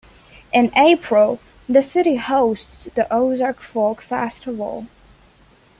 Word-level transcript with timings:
In 0.51 0.71
April, 0.75 1.39
the 1.69 1.83
city 1.83 2.15
hosts 2.15 2.85
the 2.95 3.05
Ozark 3.13 3.59
Folk 3.59 4.01
Festival. 4.01 4.87